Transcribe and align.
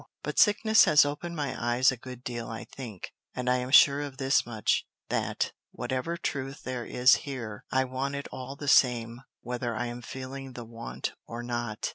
But 0.23 0.39
sickness 0.39 0.85
has 0.85 1.05
opened 1.05 1.35
my 1.35 1.55
eyes 1.63 1.91
a 1.91 1.95
good 1.95 2.23
deal 2.23 2.49
I 2.49 2.63
think; 2.63 3.11
and 3.35 3.47
I 3.47 3.57
am 3.57 3.69
sure 3.69 4.01
of 4.01 4.17
this 4.17 4.47
much, 4.47 4.87
that, 5.09 5.51
whatever 5.69 6.17
truth 6.17 6.63
there 6.63 6.85
is 6.87 7.17
here, 7.17 7.65
I 7.71 7.83
want 7.83 8.15
it 8.15 8.27
all 8.31 8.55
the 8.55 8.67
same 8.67 9.21
whether 9.41 9.75
I 9.75 9.85
am 9.85 10.01
feeling 10.01 10.53
the 10.53 10.65
want 10.65 11.13
or 11.27 11.43
not. 11.43 11.89